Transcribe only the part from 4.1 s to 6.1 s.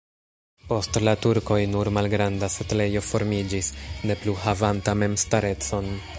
plu havanta memstarecon.